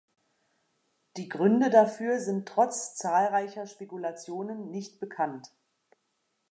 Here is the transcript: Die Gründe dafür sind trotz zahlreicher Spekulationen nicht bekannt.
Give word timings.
Die 1.15 1.29
Gründe 1.29 1.69
dafür 1.69 2.19
sind 2.19 2.47
trotz 2.49 2.95
zahlreicher 2.95 3.67
Spekulationen 3.67 4.71
nicht 4.71 4.99
bekannt. 4.99 5.51